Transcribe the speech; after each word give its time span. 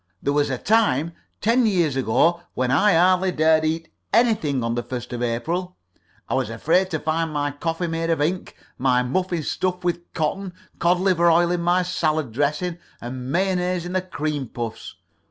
There 0.19 0.33
was 0.33 0.49
a 0.49 0.57
time, 0.57 1.11
ten 1.41 1.67
years 1.67 1.95
ago, 1.95 2.41
when 2.55 2.71
I 2.71 2.93
hardly 2.93 3.31
dared 3.31 3.63
eat 3.63 3.93
anything 4.11 4.63
on 4.63 4.73
the 4.73 4.81
first 4.81 5.13
of 5.13 5.21
April. 5.21 5.77
I 6.27 6.33
was 6.33 6.49
afraid 6.49 6.89
to 6.89 6.99
find 6.99 7.31
my 7.31 7.51
coffee 7.51 7.85
made 7.85 8.09
of 8.09 8.19
ink, 8.19 8.55
my 8.79 9.03
muffin 9.03 9.43
stuffed 9.43 9.83
with 9.83 10.11
cotton, 10.13 10.53
cod 10.79 10.99
liver 10.99 11.29
oil 11.29 11.51
in 11.51 11.61
my 11.61 11.83
salad 11.83 12.31
dressing, 12.31 12.79
and 12.99 13.31
mayonnaise 13.31 13.85
in 13.85 13.91
my 13.91 13.99
cream 13.99 14.47
puffs. 14.47 14.95